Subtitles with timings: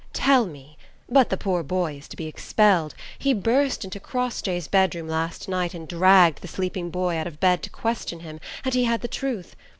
[0.13, 0.79] "Tell me.
[1.07, 2.95] But the poor boy is to be expelled!
[3.19, 7.61] He burst into Crossjay's bedroom last night and dragged the sleeping boy out of bed
[7.61, 9.55] to question him, and he had the truth.